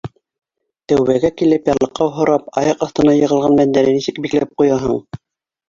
Тәүбәгә 0.93 1.31
килеп, 1.41 1.69
ярлыҡау 1.73 2.09
һорап 2.17 2.49
аяҡ 2.63 2.83
аҫтына 2.89 3.15
йығылған 3.21 3.61
бәндәне 3.63 3.95
нисек 4.01 4.21
бикләп 4.27 4.59
ҡуяһың? 4.61 5.01